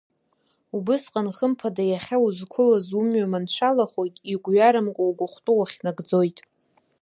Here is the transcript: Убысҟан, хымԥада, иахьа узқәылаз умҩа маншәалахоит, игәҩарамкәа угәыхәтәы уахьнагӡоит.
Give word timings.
Убысҟан, 0.77 1.27
хымԥада, 1.35 1.83
иахьа 1.87 2.17
узқәылаз 2.25 2.87
умҩа 2.99 3.31
маншәалахоит, 3.31 4.15
игәҩарамкәа 4.31 5.03
угәыхәтәы 5.09 5.51
уахьнагӡоит. 5.57 6.39